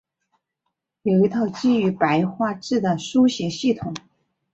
[1.03, 3.93] 有一套基于白话字的书写系统。